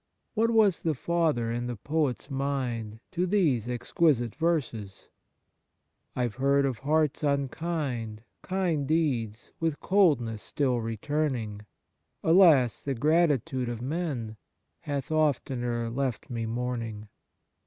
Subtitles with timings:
[0.33, 5.09] What was the father in the poet's mind to these exquisite verses?'
[6.15, 11.67] I've heard of hearts unkind, kind deeds With coldness still returning;
[12.23, 12.81] Alas!
[12.81, 14.37] the gratitude of men
[14.79, 17.07] Hath oftener left me mourning